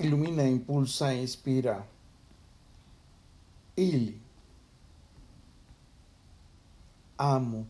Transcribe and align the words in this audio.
ilumina, 0.00 0.48
impulsa 0.48 1.14
inspira. 1.14 1.86
Ili. 3.76 4.18
Amo. 7.18 7.66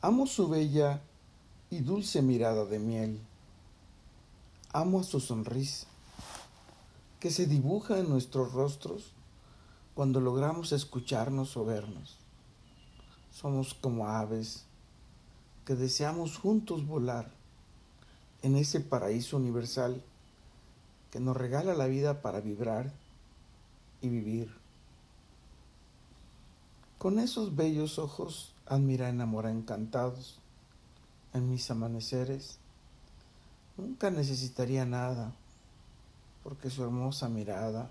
Amo 0.00 0.26
su 0.26 0.48
bella 0.48 1.02
y 1.68 1.80
dulce 1.80 2.22
mirada 2.22 2.64
de 2.64 2.78
miel. 2.78 3.20
Amo 4.72 5.00
a 5.00 5.02
su 5.02 5.20
sonrisa, 5.20 5.86
que 7.18 7.30
se 7.30 7.46
dibuja 7.46 7.98
en 7.98 8.08
nuestros 8.08 8.52
rostros 8.52 9.12
cuando 9.94 10.20
logramos 10.20 10.70
escucharnos 10.70 11.56
o 11.56 11.64
vernos. 11.64 12.18
Somos 13.32 13.74
como 13.74 14.06
aves 14.06 14.64
que 15.64 15.74
deseamos 15.74 16.38
juntos 16.38 16.86
volar 16.86 17.32
en 18.42 18.56
ese 18.56 18.78
paraíso 18.80 19.36
universal 19.36 20.00
que 21.10 21.20
nos 21.20 21.36
regala 21.36 21.74
la 21.74 21.86
vida 21.86 22.22
para 22.22 22.40
vibrar 22.40 22.92
y 24.00 24.08
vivir. 24.08 24.54
Con 26.98 27.18
esos 27.18 27.54
bellos 27.54 27.98
ojos 27.98 28.52
admira 28.66 29.08
enamora 29.08 29.50
encantados 29.50 30.38
en 31.34 31.50
mis 31.50 31.70
amaneceres. 31.70 32.58
Nunca 33.76 34.10
necesitaría 34.10 34.86
nada, 34.86 35.32
porque 36.42 36.70
su 36.70 36.82
hermosa 36.82 37.28
mirada 37.28 37.90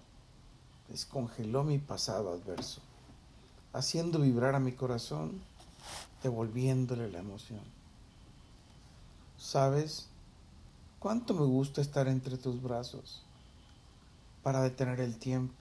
descongeló 0.89 1.63
mi 1.63 1.77
pasado 1.77 2.31
adverso, 2.31 2.81
haciendo 3.73 4.19
vibrar 4.19 4.55
a 4.55 4.59
mi 4.59 4.71
corazón 4.71 5.41
devolviéndole 6.23 7.09
la 7.11 7.19
emoción. 7.19 7.61
¿Sabes 9.37 10.07
cuánto 10.99 11.33
me 11.33 11.45
gusta 11.45 11.81
estar 11.81 12.07
entre 12.07 12.37
tus 12.37 12.61
brazos 12.61 13.23
para 14.43 14.61
detener 14.61 14.99
el 14.99 15.17
tiempo, 15.17 15.55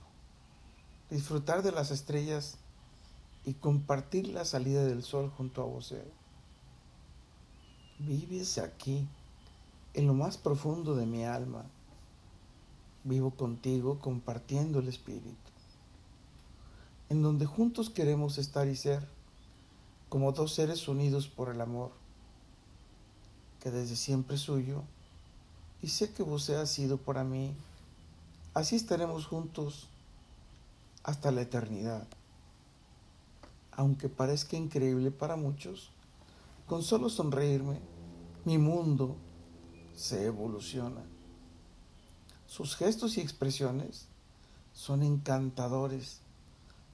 disfrutar 1.11 1.63
de 1.63 1.73
las 1.73 1.91
estrellas 1.91 2.59
y 3.45 3.55
compartir 3.55 4.29
la 4.29 4.45
salida 4.45 4.85
del 4.85 5.03
sol 5.03 5.31
junto 5.37 5.63
a 5.63 5.67
vos? 5.67 5.95
Vives 7.99 8.59
aquí, 8.59 9.07
en 9.95 10.07
lo 10.07 10.15
más 10.15 10.37
profundo 10.37 10.95
de 10.95 11.07
mi 11.07 11.25
alma. 11.25 11.65
Vivo 13.05 13.33
contigo 13.33 13.99
compartiendo 13.99 14.79
el 14.79 14.89
espíritu, 14.89 15.51
en 17.11 17.23
donde 17.23 17.45
juntos 17.45 17.91
queremos 17.91 18.39
estar 18.39 18.67
y 18.67 18.77
ser 18.77 19.07
como 20.09 20.33
dos 20.33 20.55
seres 20.55 20.89
unidos 20.89 21.29
por 21.29 21.51
el 21.51 21.61
amor, 21.61 21.93
que 23.61 23.71
desde 23.71 23.97
siempre 23.97 24.37
es 24.37 24.43
suyo, 24.43 24.85
y 25.85 25.89
sé 25.89 26.15
que 26.15 26.23
vos 26.23 26.49
ha 26.49 26.65
sido 26.65 26.97
para 26.97 27.25
mí. 27.25 27.55
Así 28.55 28.75
estaremos 28.75 29.27
juntos 29.27 29.91
hasta 31.03 31.31
la 31.31 31.43
eternidad. 31.43 32.09
Aunque 33.71 34.09
parezca 34.09 34.57
increíble 34.57 35.11
para 35.11 35.37
muchos, 35.37 35.91
con 36.67 36.83
solo 36.83 37.11
sonreírme, 37.11 37.81
mi 38.47 38.57
mundo 38.57 39.17
se 39.95 40.25
evoluciona. 40.25 41.03
Sus 42.47 42.77
gestos 42.77 43.19
y 43.19 43.21
expresiones 43.21 44.07
son 44.73 45.03
encantadores, 45.03 46.21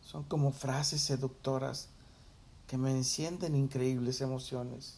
son 0.02 0.24
como 0.24 0.50
frases 0.50 1.00
seductoras 1.00 1.86
que 2.66 2.76
me 2.76 2.90
encienden 2.90 3.54
increíbles 3.54 4.20
emociones, 4.20 4.96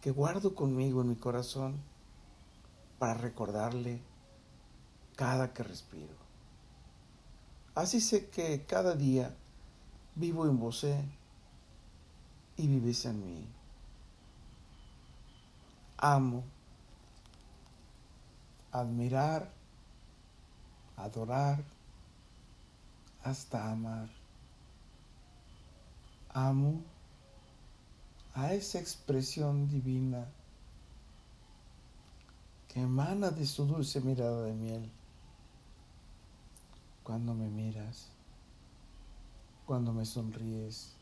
que 0.00 0.10
guardo 0.10 0.56
conmigo 0.56 1.02
en 1.02 1.10
mi 1.10 1.14
corazón 1.14 1.88
para 3.00 3.14
recordarle 3.14 4.00
cada 5.16 5.52
que 5.52 5.64
respiro. 5.64 6.14
Así 7.74 8.00
sé 8.00 8.28
que 8.30 8.64
cada 8.64 8.94
día 8.94 9.34
vivo 10.14 10.46
en 10.46 10.60
vos 10.60 10.86
y 12.56 12.66
vives 12.68 13.04
en 13.06 13.26
mí. 13.26 13.44
Amo, 15.98 16.44
admirar, 18.70 19.50
adorar, 20.96 21.64
hasta 23.24 23.70
amar 23.72 24.08
amo 26.32 26.80
a 28.34 28.54
esa 28.54 28.78
expresión 28.78 29.68
divina 29.68 30.26
que 32.72 32.80
emana 32.80 33.30
de 33.30 33.46
su 33.46 33.66
dulce 33.66 34.00
mirada 34.00 34.44
de 34.44 34.52
miel 34.52 34.88
cuando 37.02 37.34
me 37.34 37.48
miras, 37.48 38.08
cuando 39.66 39.92
me 39.92 40.04
sonríes, 40.04 40.92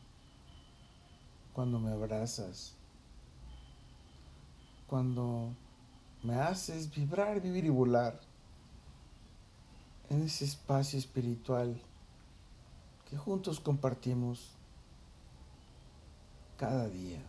cuando 1.53 1.79
me 1.79 1.91
abrazas, 1.91 2.73
cuando 4.87 5.53
me 6.23 6.33
haces 6.35 6.89
vibrar, 6.89 7.39
vivir 7.39 7.65
y 7.65 7.69
volar 7.69 8.19
en 10.09 10.23
ese 10.23 10.45
espacio 10.45 10.97
espiritual 10.97 11.79
que 13.07 13.15
juntos 13.15 13.59
compartimos 13.59 14.49
cada 16.57 16.89
día. 16.89 17.21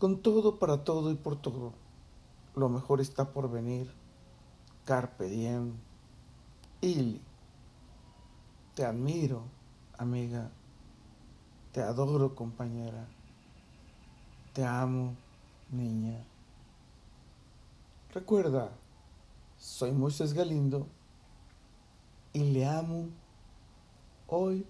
Con 0.00 0.22
todo, 0.22 0.58
para 0.58 0.82
todo 0.82 1.10
y 1.10 1.14
por 1.14 1.36
todo, 1.36 1.74
lo 2.54 2.70
mejor 2.70 3.02
está 3.02 3.34
por 3.34 3.50
venir. 3.50 3.92
Carpe 4.86 5.28
diem. 5.28 5.74
Ili. 6.80 7.20
Te 8.74 8.86
admiro, 8.86 9.42
amiga. 9.98 10.50
Te 11.72 11.82
adoro, 11.82 12.34
compañera. 12.34 13.06
Te 14.54 14.64
amo, 14.64 15.16
niña. 15.70 16.24
Recuerda, 18.14 18.72
soy 19.58 19.92
Moisés 19.92 20.32
Galindo 20.32 20.86
y 22.32 22.52
le 22.52 22.66
amo 22.66 23.10
hoy 24.28 24.66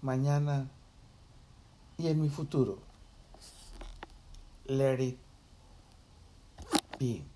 mañana 0.00 0.70
y 1.98 2.06
en 2.06 2.22
mi 2.22 2.28
futuro. 2.28 2.91
Let 4.66 5.00
it 5.00 5.18
be. 6.98 7.31